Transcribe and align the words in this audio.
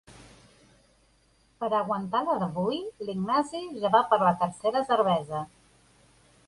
Per 1.63 1.69
aguantar 1.79 2.21
la 2.29 2.39
d'avui 2.45 2.81
l'Ignasi 3.09 3.63
ja 3.85 3.93
va 3.97 4.03
per 4.15 4.21
la 4.27 4.35
tercera 4.45 4.85
cervesa. 4.91 5.49